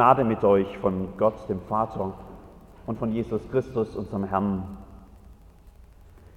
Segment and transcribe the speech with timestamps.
[0.00, 2.14] Gnade mit euch von Gott, dem Vater
[2.86, 4.78] und von Jesus Christus, unserem Herrn.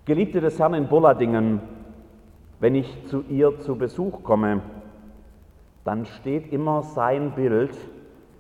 [0.04, 1.62] Geliebte des Herrn in Bulladingen,
[2.60, 4.60] wenn ich zu ihr zu Besuch komme,
[5.86, 7.74] dann steht immer sein Bild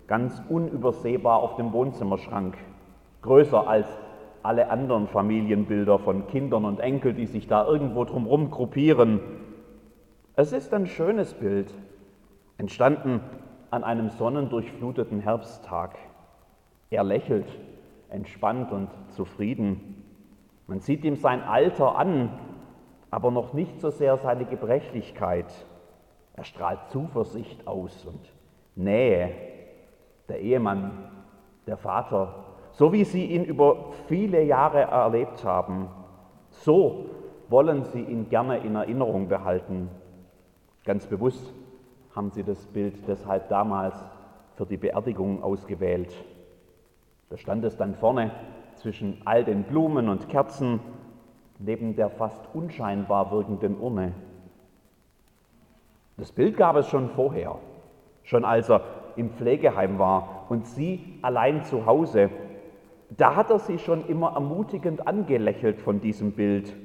[0.07, 2.57] ganz unübersehbar auf dem Wohnzimmerschrank,
[3.21, 3.87] größer als
[4.41, 9.21] alle anderen Familienbilder von Kindern und Enkel, die sich da irgendwo drumherum gruppieren.
[10.35, 11.73] Es ist ein schönes Bild,
[12.57, 13.21] entstanden
[13.73, 15.97] an einem sonnendurchfluteten Herbsttag.
[16.91, 17.47] Er lächelt,
[18.09, 20.03] entspannt und zufrieden.
[20.67, 22.29] Man sieht ihm sein Alter an,
[23.09, 25.51] aber noch nicht so sehr seine Gebrechlichkeit.
[26.35, 28.31] Er strahlt Zuversicht aus und
[28.75, 29.31] Nähe.
[30.29, 31.09] Der Ehemann,
[31.65, 35.87] der Vater, so wie sie ihn über viele Jahre erlebt haben,
[36.51, 37.09] so
[37.49, 39.89] wollen sie ihn gerne in Erinnerung behalten.
[40.85, 41.51] Ganz bewusst
[42.15, 43.95] haben sie das Bild deshalb damals
[44.55, 46.13] für die Beerdigung ausgewählt.
[47.29, 48.31] Da stand es dann vorne
[48.75, 50.79] zwischen all den Blumen und Kerzen
[51.59, 54.13] neben der fast unscheinbar wirkenden Urne.
[56.17, 57.57] Das Bild gab es schon vorher,
[58.23, 58.81] schon als er
[59.15, 62.29] im Pflegeheim war und sie allein zu Hause.
[63.09, 66.75] Da hat er sie schon immer ermutigend angelächelt von diesem Bild,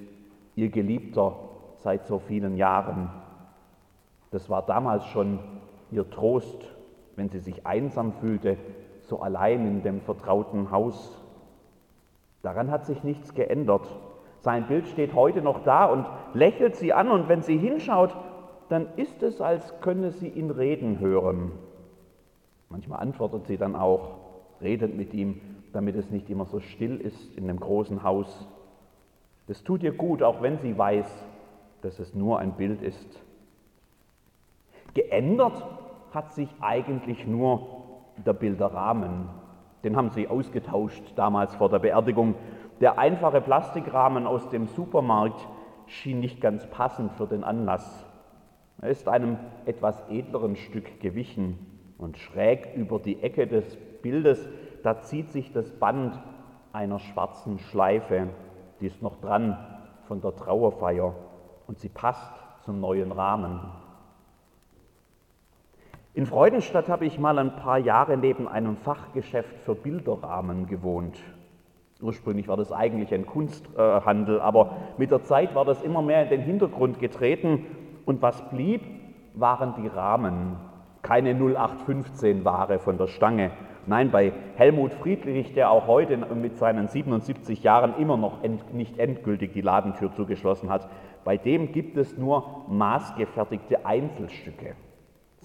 [0.56, 1.36] ihr Geliebter
[1.76, 3.10] seit so vielen Jahren.
[4.30, 5.38] Das war damals schon
[5.90, 6.74] ihr Trost,
[7.16, 8.56] wenn sie sich einsam fühlte,
[9.02, 11.20] so allein in dem vertrauten Haus.
[12.42, 13.86] Daran hat sich nichts geändert.
[14.40, 18.14] Sein Bild steht heute noch da und lächelt sie an und wenn sie hinschaut,
[18.68, 21.52] dann ist es, als könne sie ihn reden hören.
[22.68, 24.18] Manchmal antwortet sie dann auch,
[24.60, 25.40] redet mit ihm,
[25.72, 28.46] damit es nicht immer so still ist in dem großen Haus.
[29.46, 31.06] Das tut ihr gut, auch wenn sie weiß,
[31.80, 33.22] dass es nur ein Bild ist.
[34.94, 35.64] Geändert
[36.12, 37.66] hat sich eigentlich nur
[38.24, 39.28] der Bilderrahmen.
[39.84, 42.34] Den haben sie ausgetauscht damals vor der Beerdigung.
[42.80, 45.46] Der einfache Plastikrahmen aus dem Supermarkt
[45.86, 48.04] schien nicht ganz passend für den Anlass.
[48.80, 51.58] Er ist einem etwas edleren Stück gewichen
[51.98, 54.48] und schräg über die Ecke des Bildes,
[54.84, 56.18] da zieht sich das Band
[56.72, 58.28] einer schwarzen Schleife,
[58.80, 59.58] die ist noch dran
[60.06, 61.14] von der Trauerfeier
[61.66, 62.32] und sie passt
[62.64, 63.60] zum neuen Rahmen.
[66.14, 71.16] In Freudenstadt habe ich mal ein paar Jahre neben einem Fachgeschäft für Bilderrahmen gewohnt.
[72.00, 76.30] Ursprünglich war das eigentlich ein Kunsthandel, aber mit der Zeit war das immer mehr in
[76.30, 77.66] den Hintergrund getreten
[78.06, 78.82] und was blieb,
[79.34, 80.56] waren die Rahmen.
[81.02, 83.50] Keine 0815 Ware von der Stange.
[83.86, 88.98] Nein, bei Helmut Friedrich, der auch heute mit seinen 77 Jahren immer noch end, nicht
[88.98, 90.88] endgültig die Ladentür zugeschlossen hat,
[91.24, 94.74] bei dem gibt es nur maßgefertigte Einzelstücke.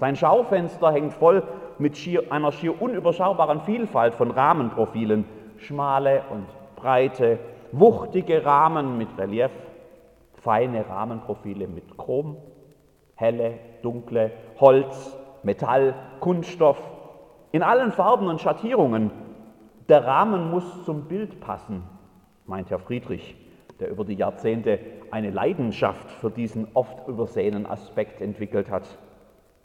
[0.03, 1.44] Sein Schaufenster hängt voll
[1.80, 5.24] mit schier, einer schier unüberschaubaren Vielfalt von Rahmenprofilen,
[5.56, 7.40] schmale und breite,
[7.72, 9.50] wuchtige Rahmen mit Relief,
[10.34, 12.36] feine Rahmenprofile mit Chrom,
[13.16, 16.81] helle, dunkle, Holz, Metall, Kunststoff,
[17.53, 19.09] in allen Farben und Schattierungen.
[19.88, 21.81] Der Rahmen muss zum Bild passen,
[22.46, 23.38] meint Herr Friedrich,
[23.80, 24.80] der über die Jahrzehnte
[25.12, 28.84] eine Leidenschaft für diesen oft übersehenen Aspekt entwickelt hat.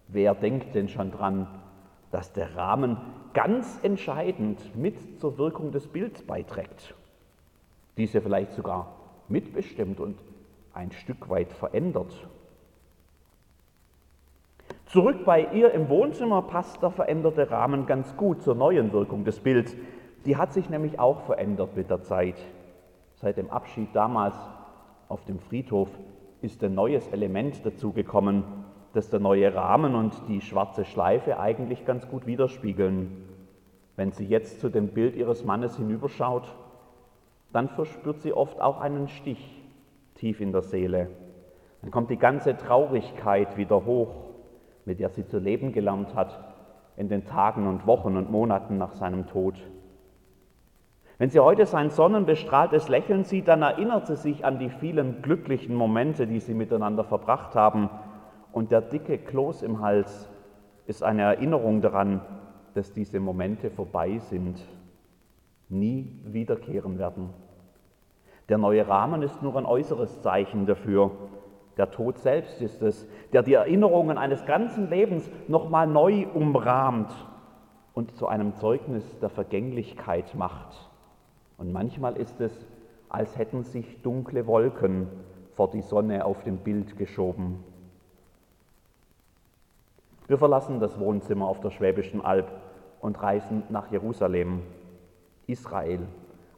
[0.08, 1.46] Wer denkt denn schon dran,
[2.10, 2.96] dass der Rahmen
[3.34, 6.94] ganz entscheidend mit zur Wirkung des Bilds beiträgt?
[7.98, 8.94] Diese vielleicht sogar
[9.28, 10.18] mitbestimmt und
[10.72, 12.26] ein Stück weit verändert.
[14.86, 19.40] Zurück bei ihr im Wohnzimmer passt der veränderte Rahmen ganz gut zur neuen Wirkung des
[19.40, 19.76] Bilds.
[20.24, 22.36] Die hat sich nämlich auch verändert mit der Zeit.
[23.16, 24.34] Seit dem Abschied damals
[25.08, 25.90] auf dem Friedhof
[26.40, 28.44] ist ein neues Element dazugekommen,
[28.98, 33.28] dass der neue Rahmen und die schwarze Schleife eigentlich ganz gut widerspiegeln.
[33.94, 36.52] Wenn sie jetzt zu dem Bild ihres Mannes hinüberschaut,
[37.52, 39.62] dann verspürt sie oft auch einen Stich
[40.16, 41.10] tief in der Seele.
[41.80, 44.16] Dann kommt die ganze Traurigkeit wieder hoch,
[44.84, 46.36] mit der sie zu leben gelernt hat
[46.96, 49.54] in den Tagen und Wochen und Monaten nach seinem Tod.
[51.18, 55.76] Wenn sie heute sein sonnenbestrahltes Lächeln sieht, dann erinnert sie sich an die vielen glücklichen
[55.76, 57.90] Momente, die sie miteinander verbracht haben
[58.52, 60.28] und der dicke Kloß im Hals
[60.86, 62.20] ist eine Erinnerung daran,
[62.74, 64.58] dass diese Momente vorbei sind,
[65.68, 67.30] nie wiederkehren werden.
[68.48, 71.10] Der neue Rahmen ist nur ein äußeres Zeichen dafür.
[71.76, 77.12] Der Tod selbst ist es, der die Erinnerungen eines ganzen Lebens nochmal neu umrahmt
[77.92, 80.90] und zu einem Zeugnis der Vergänglichkeit macht.
[81.58, 82.52] Und manchmal ist es,
[83.08, 85.08] als hätten sich dunkle Wolken
[85.54, 87.64] vor die Sonne auf dem Bild geschoben.
[90.28, 92.52] Wir verlassen das Wohnzimmer auf der Schwäbischen Alb
[93.00, 94.60] und reisen nach Jerusalem,
[95.46, 96.00] Israel,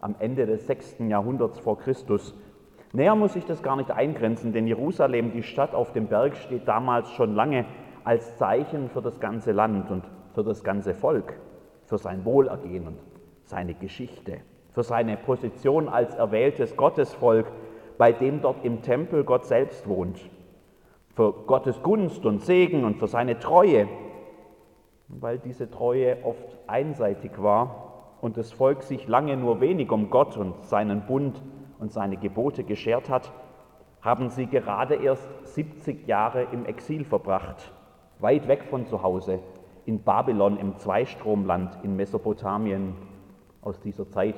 [0.01, 0.97] am Ende des 6.
[1.09, 2.35] Jahrhunderts vor Christus.
[2.93, 6.67] Näher muss ich das gar nicht eingrenzen, denn Jerusalem, die Stadt auf dem Berg, steht
[6.67, 7.65] damals schon lange
[8.03, 10.03] als Zeichen für das ganze Land und
[10.35, 11.35] für das ganze Volk,
[11.85, 12.99] für sein Wohlergehen und
[13.45, 14.39] seine Geschichte,
[14.73, 17.47] für seine Position als erwähltes Gottesvolk,
[17.99, 20.19] bei dem dort im Tempel Gott selbst wohnt,
[21.15, 23.89] für Gottes Gunst und Segen und für seine Treue,
[25.09, 30.37] weil diese Treue oft einseitig war und das Volk sich lange nur wenig um Gott
[30.37, 31.43] und seinen Bund
[31.79, 33.33] und seine Gebote geschert hat,
[34.03, 37.73] haben sie gerade erst 70 Jahre im Exil verbracht,
[38.19, 39.41] weit weg von zu Hause,
[39.85, 42.95] in Babylon im Zweistromland in Mesopotamien.
[43.63, 44.37] Aus dieser Zeit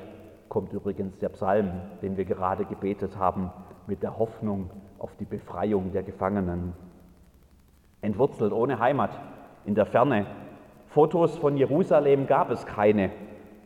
[0.53, 1.71] kommt übrigens der Psalm,
[2.03, 3.51] den wir gerade gebetet haben,
[3.87, 4.69] mit der Hoffnung
[4.99, 6.75] auf die Befreiung der Gefangenen.
[8.03, 9.19] Entwurzelt ohne Heimat
[9.65, 10.27] in der Ferne
[10.89, 13.13] Fotos von Jerusalem gab es keine,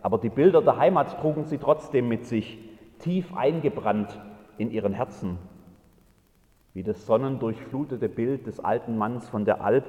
[0.00, 2.56] aber die Bilder der Heimat trugen sie trotzdem mit sich,
[3.00, 4.20] tief eingebrannt
[4.56, 5.38] in ihren Herzen.
[6.72, 9.86] Wie das sonnendurchflutete Bild des alten Manns von der Alp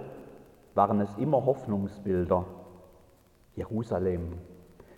[0.74, 2.46] waren es immer Hoffnungsbilder.
[3.56, 4.34] Jerusalem,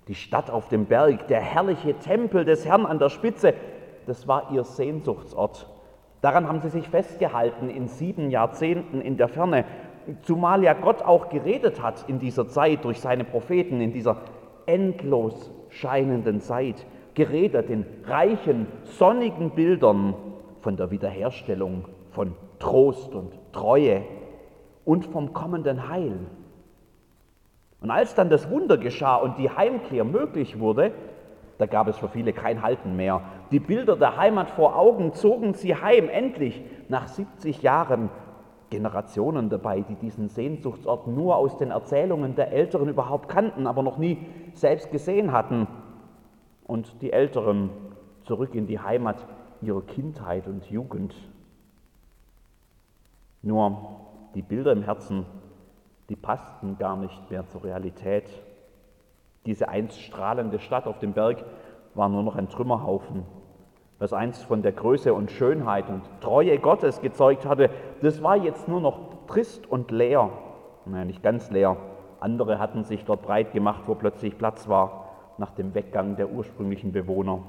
[0.10, 3.54] die Stadt auf dem Berg, der herrliche Tempel des Herrn an der Spitze,
[4.08, 5.70] das war ihr Sehnsuchtsort.
[6.22, 9.66] Daran haben sie sich festgehalten in sieben Jahrzehnten in der Ferne
[10.24, 14.18] zumal ja Gott auch geredet hat in dieser Zeit durch seine Propheten, in dieser
[14.66, 20.16] endlos scheinenden Zeit, geredet in reichen, sonnigen Bildern
[20.62, 24.02] von der Wiederherstellung, von Trost und Treue
[24.86, 26.18] und vom kommenden Heil.
[27.82, 30.92] Und als dann das Wunder geschah und die Heimkehr möglich wurde,
[31.58, 33.22] da gab es für viele kein Halten mehr.
[33.52, 38.10] Die Bilder der Heimat vor Augen zogen sie heim, endlich nach 70 Jahren
[38.70, 43.98] Generationen dabei, die diesen Sehnsuchtsort nur aus den Erzählungen der Älteren überhaupt kannten, aber noch
[43.98, 45.68] nie selbst gesehen hatten.
[46.66, 47.72] Und die Älteren
[48.24, 49.26] zurück in die Heimat
[49.62, 51.16] ihrer Kindheit und Jugend.
[53.42, 53.78] Nur
[54.36, 55.26] die Bilder im Herzen,
[56.10, 58.30] die passten gar nicht mehr zur Realität.
[59.46, 61.44] Diese einst strahlende Stadt auf dem Berg
[61.94, 63.26] war nur noch ein Trümmerhaufen
[64.00, 67.70] was einst von der Größe und Schönheit und Treue Gottes gezeugt hatte,
[68.02, 70.30] das war jetzt nur noch trist und leer.
[70.86, 71.76] Naja, nicht ganz leer.
[72.22, 76.94] Andere hatten sich dort breit gemacht, wo plötzlich Platz war, nach dem Weggang der ursprünglichen
[76.94, 77.40] Bewohner.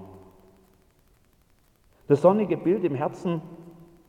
[2.09, 3.41] Das sonnige Bild im Herzen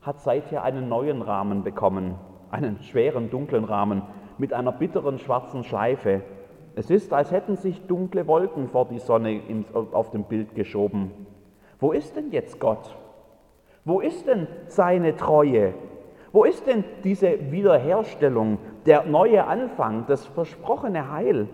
[0.02, 2.16] hat seither einen neuen Rahmen bekommen,
[2.50, 4.02] einen schweren, dunklen Rahmen
[4.38, 6.22] mit einer bitteren schwarzen Schleife.
[6.74, 9.40] Es ist, als hätten sich dunkle Wolken vor die Sonne
[9.92, 11.10] auf dem Bild geschoben.
[11.78, 12.96] Wo ist denn jetzt Gott?
[13.84, 15.74] Wo ist denn seine Treue?
[16.32, 21.48] Wo ist denn diese Wiederherstellung, der neue Anfang, das versprochene Heil?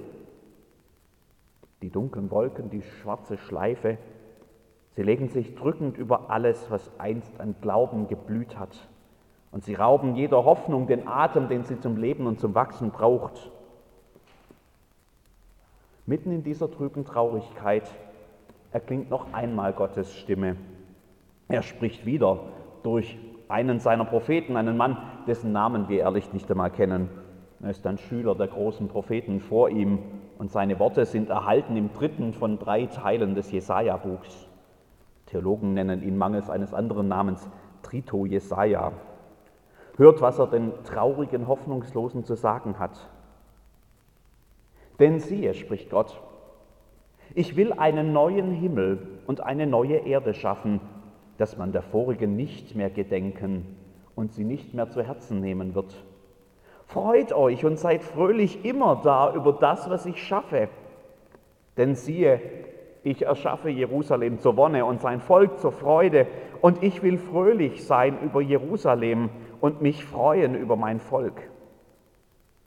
[1.82, 3.98] Die dunklen Wolken, die schwarze Schleife,
[4.94, 8.88] sie legen sich drückend über alles, was einst an Glauben geblüht hat.
[9.50, 13.50] Und sie rauben jeder Hoffnung den Atem, den sie zum Leben und zum Wachsen braucht.
[16.06, 17.90] Mitten in dieser trüben Traurigkeit
[18.72, 20.56] erklingt noch einmal Gottes Stimme.
[21.48, 22.40] Er spricht wieder
[22.82, 23.18] durch
[23.48, 27.08] einen seiner Propheten, einen Mann, dessen Namen wir ehrlich nicht einmal kennen.
[27.62, 29.98] Er ist ein Schüler der großen Propheten vor ihm
[30.38, 34.46] und seine Worte sind erhalten im dritten von drei Teilen des Jesaja-Buchs.
[35.26, 37.50] Theologen nennen ihn mangels eines anderen Namens
[37.82, 38.92] Trito Jesaja.
[39.98, 43.10] Hört, was er den traurigen, hoffnungslosen zu sagen hat.
[45.00, 46.20] Denn siehe, spricht Gott,
[47.34, 50.80] ich will einen neuen Himmel und eine neue Erde schaffen,
[51.36, 53.76] dass man der vorigen nicht mehr gedenken
[54.14, 55.94] und sie nicht mehr zu Herzen nehmen wird.
[56.86, 60.68] Freut euch und seid fröhlich immer da über das, was ich schaffe.
[61.76, 62.40] Denn siehe,
[63.02, 66.26] ich erschaffe Jerusalem zur Wonne und sein Volk zur Freude,
[66.60, 71.50] und ich will fröhlich sein über Jerusalem und mich freuen über mein Volk.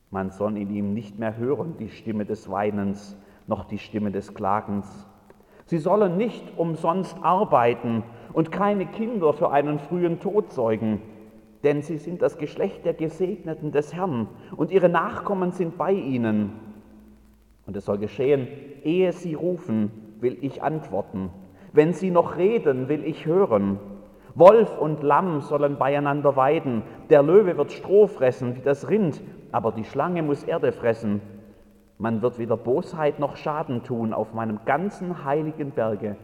[0.10, 3.16] Man soll in ihm nicht mehr hören die Stimme des Weinens,
[3.48, 5.08] noch die Stimme des Klagens.
[5.66, 11.02] Sie sollen nicht umsonst arbeiten und keine Kinder für einen frühen Tod zeugen,
[11.64, 16.52] denn sie sind das Geschlecht der Gesegneten des Herrn und ihre Nachkommen sind bei ihnen.
[17.66, 18.48] Und es soll geschehen,
[18.84, 21.30] ehe sie rufen, will ich antworten.
[21.72, 23.80] Wenn sie noch reden, will ich hören.
[24.36, 26.84] Wolf und Lamm sollen beieinander weiden.
[27.10, 29.22] Der Löwe wird Stroh fressen wie das Rind,
[29.52, 31.22] aber die Schlange muss Erde fressen.
[31.98, 36.16] Man wird weder Bosheit noch Schaden tun auf meinem ganzen heiligen Berge,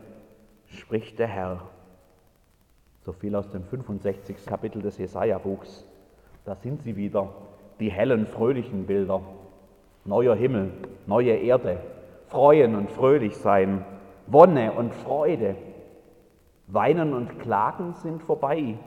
[0.66, 1.62] spricht der Herr.
[3.06, 4.46] So viel aus dem 65.
[4.46, 5.86] Kapitel des Jesaja-Buchs.
[6.46, 7.30] Da sind sie wieder,
[7.80, 9.22] die hellen, fröhlichen Bilder.
[10.04, 10.72] Neuer Himmel,
[11.06, 11.78] neue Erde,
[12.28, 13.86] freuen und fröhlich sein,
[14.28, 15.56] Wonne und Freude.
[16.68, 18.78] Weinen und Klagen sind vorbei.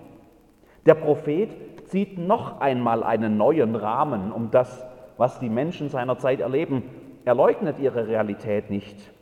[0.86, 1.50] Der Prophet
[1.88, 6.82] zieht noch einmal einen neuen Rahmen um das, was die Menschen seiner Zeit erleben.
[7.24, 9.12] Er leugnet ihre Realität nicht,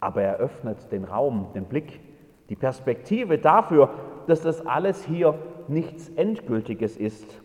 [0.00, 2.00] aber er öffnet den Raum, den Blick,
[2.48, 3.90] die Perspektive dafür,
[4.26, 5.34] dass das alles hier
[5.68, 7.42] nichts Endgültiges ist.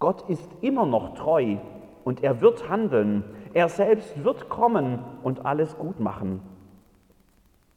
[0.00, 1.56] Gott ist immer noch treu
[2.04, 3.22] und er wird handeln.
[3.54, 6.40] Er selbst wird kommen und alles gut machen.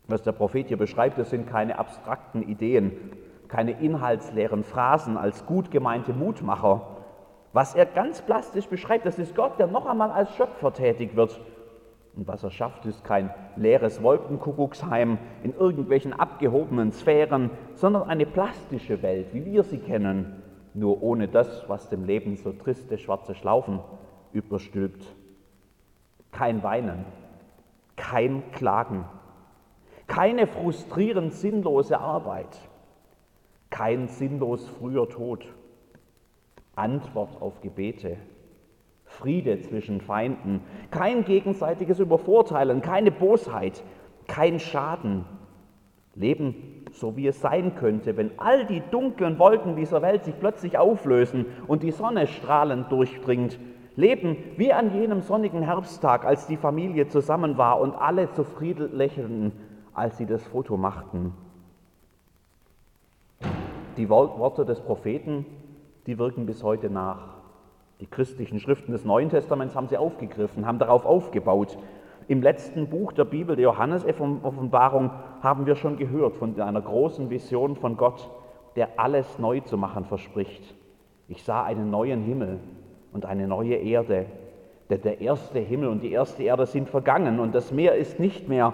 [0.08, 2.92] Was der Prophet hier beschreibt, das sind keine abstrakten Ideen,
[3.48, 6.88] keine inhaltsleeren Phrasen als gut gemeinte Mutmacher.
[7.54, 11.40] Was er ganz plastisch beschreibt, das ist Gott, der noch einmal als Schöpfer tätig wird.
[12.16, 19.02] Und was er schafft, ist kein leeres Wolkenkuckucksheim in irgendwelchen abgehobenen Sphären, sondern eine plastische
[19.02, 20.42] Welt, wie wir sie kennen,
[20.74, 23.80] nur ohne das, was dem Leben so triste schwarze Schlaufen
[24.32, 25.06] überstülpt.
[26.32, 27.06] Kein Weinen,
[27.96, 29.06] kein Klagen,
[30.14, 32.60] keine frustrierend sinnlose Arbeit,
[33.72, 35.44] kein sinnlos früher Tod,
[36.76, 38.18] Antwort auf Gebete,
[39.06, 43.84] Friede zwischen Feinden, kein gegenseitiges Übervorteilen, keine Bosheit,
[44.28, 45.26] kein Schaden.
[46.14, 50.78] Leben so wie es sein könnte, wenn all die dunklen Wolken dieser Welt sich plötzlich
[50.78, 53.58] auflösen und die Sonne strahlend durchdringt.
[53.96, 59.54] Leben wie an jenem sonnigen Herbsttag, als die Familie zusammen war und alle zufrieden lächelten,
[59.94, 61.34] als sie das Foto machten.
[63.98, 65.46] Die Worte des Propheten,
[66.08, 67.36] die wirken bis heute nach.
[68.00, 71.78] Die christlichen Schriften des Neuen Testaments haben sie aufgegriffen, haben darauf aufgebaut.
[72.28, 77.76] Im letzten Buch der Bibel, der Johannes-Offenbarung, haben wir schon gehört von einer großen Vision
[77.76, 78.30] von Gott,
[78.76, 80.74] der alles neu zu machen verspricht.
[81.28, 82.60] Ich sah einen neuen Himmel
[83.12, 84.26] und eine neue Erde.
[84.90, 88.50] Denn der erste Himmel und die erste Erde sind vergangen und das Meer ist nicht
[88.50, 88.74] mehr.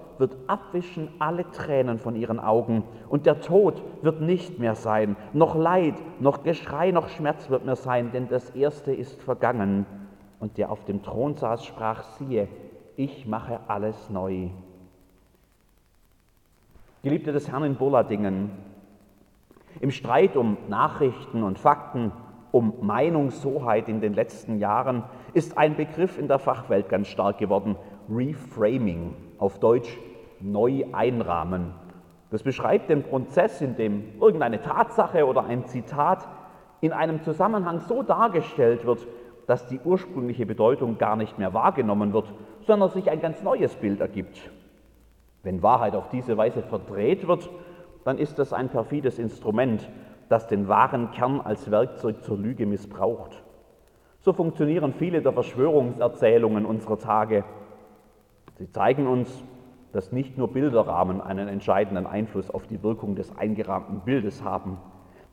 [0.21, 5.55] wird abwischen alle Tränen von ihren Augen und der Tod wird nicht mehr sein, noch
[5.55, 9.85] Leid, noch Geschrei, noch Schmerz wird mehr sein, denn das Erste ist vergangen.
[10.39, 12.47] Und der auf dem Thron saß, sprach, siehe,
[12.95, 14.49] ich mache alles neu.
[17.03, 18.51] Geliebte des Herrn in Burladingen,
[19.79, 22.11] im Streit um Nachrichten und Fakten,
[22.51, 27.75] um Meinungshoheit in den letzten Jahren ist ein Begriff in der Fachwelt ganz stark geworden,
[28.09, 29.97] Reframing, auf Deutsch
[30.43, 31.73] neu einrahmen.
[32.29, 36.27] Das beschreibt den Prozess, in dem irgendeine Tatsache oder ein Zitat
[36.79, 39.05] in einem Zusammenhang so dargestellt wird,
[39.47, 43.99] dass die ursprüngliche Bedeutung gar nicht mehr wahrgenommen wird, sondern sich ein ganz neues Bild
[43.99, 44.49] ergibt.
[45.43, 47.49] Wenn Wahrheit auf diese Weise verdreht wird,
[48.03, 49.89] dann ist das ein perfides Instrument,
[50.29, 53.43] das den wahren Kern als Werkzeug zur Lüge missbraucht.
[54.19, 57.43] So funktionieren viele der Verschwörungserzählungen unserer Tage.
[58.57, 59.43] Sie zeigen uns,
[59.93, 64.77] dass nicht nur Bilderrahmen einen entscheidenden Einfluss auf die Wirkung des eingerahmten Bildes haben.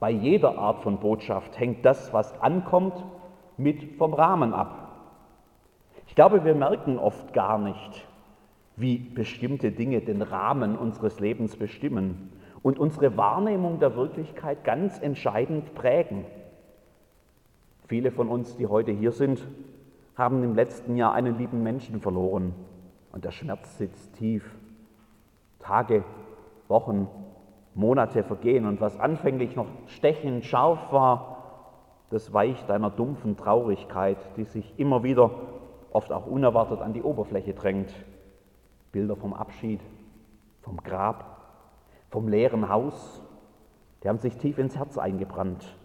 [0.01, 3.05] Bei jeder Art von Botschaft hängt das, was ankommt,
[3.57, 4.89] mit vom Rahmen ab.
[6.07, 8.07] Ich glaube, wir merken oft gar nicht,
[8.77, 15.75] wie bestimmte Dinge den Rahmen unseres Lebens bestimmen und unsere Wahrnehmung der Wirklichkeit ganz entscheidend
[15.75, 16.25] prägen.
[17.87, 19.47] Viele von uns, die heute hier sind,
[20.17, 22.55] haben im letzten Jahr einen lieben Menschen verloren.
[23.19, 24.49] Und der Schmerz sitzt tief.
[25.59, 26.05] Tage,
[26.69, 27.09] Wochen,
[27.75, 31.43] Monate vergehen und was anfänglich noch stechend scharf war,
[32.11, 35.33] das weicht einer dumpfen Traurigkeit, die sich immer wieder,
[35.91, 37.93] oft auch unerwartet, an die Oberfläche drängt.
[38.93, 39.81] Bilder vom Abschied,
[40.63, 41.41] vom Grab,
[42.11, 43.21] vom leeren Haus,
[44.05, 45.77] die haben sich tief ins Herz eingebrannt.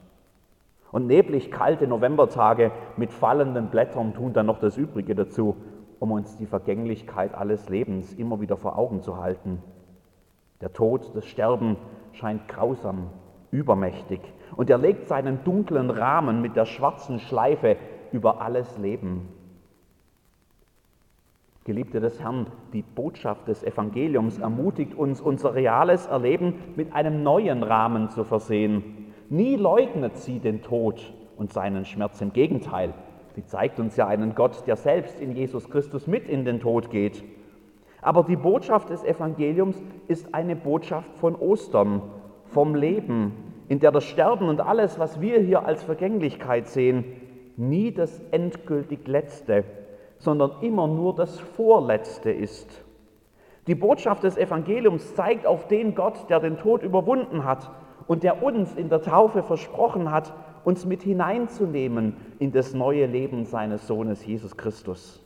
[0.92, 5.56] Und neblig kalte Novembertage mit fallenden Blättern tun dann noch das Übrige dazu
[6.04, 9.64] um uns die Vergänglichkeit alles Lebens immer wieder vor Augen zu halten.
[10.60, 11.78] Der Tod, das Sterben
[12.12, 13.08] scheint grausam,
[13.52, 14.20] übermächtig
[14.58, 17.78] und er legt seinen dunklen Rahmen mit der schwarzen Schleife
[18.12, 19.30] über alles Leben.
[21.64, 27.64] Geliebte des Herrn, die Botschaft des Evangeliums ermutigt uns, unser reales Erleben mit einem neuen
[27.64, 29.14] Rahmen zu versehen.
[29.30, 32.20] Nie leugnet sie den Tod und seinen Schmerz.
[32.20, 32.94] Im Gegenteil,
[33.36, 36.90] Sie zeigt uns ja einen Gott, der selbst in Jesus Christus mit in den Tod
[36.90, 37.24] geht.
[38.02, 42.02] Aber die Botschaft des Evangeliums ist eine Botschaft von Ostern,
[42.46, 43.34] vom Leben,
[43.70, 47.06] in der das Sterben und alles, was wir hier als Vergänglichkeit sehen,
[47.58, 49.64] nie das endgültig Letzte,
[50.20, 52.84] sondern immer nur das Vorletzte ist.
[53.68, 57.72] Die Botschaft des Evangeliums zeigt auf den Gott, der den Tod überwunden hat
[58.08, 60.34] und der uns in der Taufe versprochen hat,
[60.66, 65.24] uns mit hineinzunehmen in das neue Leben seines Sohnes Jesus Christus.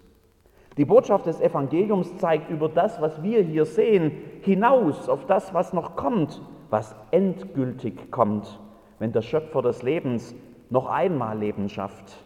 [0.77, 5.73] Die Botschaft des Evangeliums zeigt über das, was wir hier sehen, hinaus auf das, was
[5.73, 8.59] noch kommt, was endgültig kommt,
[8.99, 10.35] wenn der Schöpfer des Lebens
[10.69, 12.23] noch einmal Leben schafft.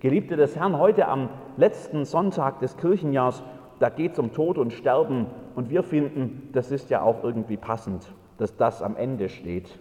[0.00, 3.42] Geliebte des Herrn, heute am letzten Sonntag des Kirchenjahrs,
[3.78, 7.56] da geht es um Tod und Sterben und wir finden, das ist ja auch irgendwie
[7.58, 8.06] passend,
[8.38, 9.78] dass das am Ende steht.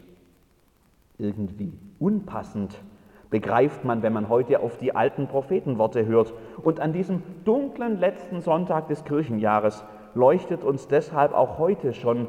[1.18, 2.84] Irgendwie unpassend
[3.30, 6.34] begreift man, wenn man heute auf die alten Prophetenworte hört.
[6.64, 12.28] Und an diesem dunklen letzten Sonntag des Kirchenjahres leuchtet uns deshalb auch heute schon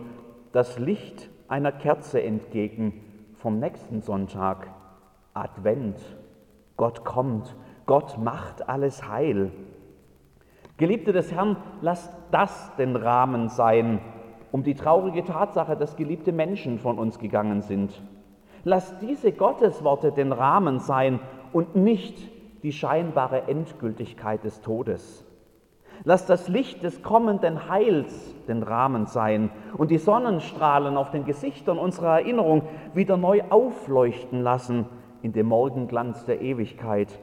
[0.53, 2.93] das Licht einer Kerze entgegen
[3.35, 4.69] vom nächsten Sonntag.
[5.35, 6.01] Advent.
[6.77, 7.55] Gott kommt.
[7.87, 9.53] Gott macht alles heil.
[10.77, 14.01] Geliebte des Herrn, lasst das den Rahmen sein,
[14.53, 18.03] um die traurige Tatsache, dass geliebte Menschen von uns gegangen sind.
[18.69, 21.21] Lasst diese Gottesworte den Rahmen sein
[21.53, 22.19] und nicht
[22.65, 25.25] die scheinbare Endgültigkeit des Todes.
[26.03, 31.79] Lasst das Licht des kommenden Heils den Rahmen sein und die Sonnenstrahlen auf den Gesichtern
[31.79, 34.87] unserer Erinnerung wieder neu aufleuchten lassen
[35.23, 37.21] in dem Morgenglanz der Ewigkeit,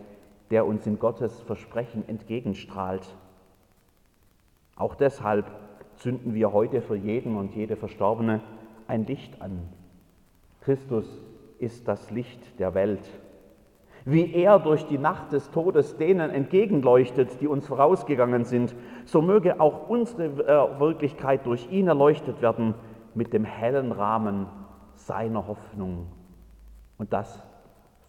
[0.50, 3.18] der uns in Gottes Versprechen entgegenstrahlt.
[4.78, 5.52] Auch deshalb
[5.98, 8.40] zünden wir heute für jeden und jede Verstorbene
[8.88, 9.68] ein Licht an.
[10.62, 11.06] Christus
[11.64, 13.10] ist das Licht der Welt.
[14.06, 19.62] Wie er durch die Nacht des Todes denen entgegenleuchtet, die uns vorausgegangen sind, so möge
[19.62, 22.76] auch unsere äh, Wirklichkeit durch ihn erleuchtet werden
[23.16, 24.48] mit dem hellen Rahmen
[24.96, 26.08] seiner Hoffnung.
[26.98, 27.42] Und das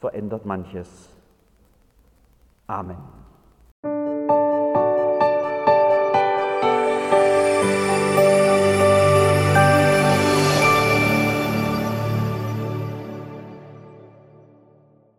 [0.00, 1.10] verändert manches.
[2.66, 3.23] Amen.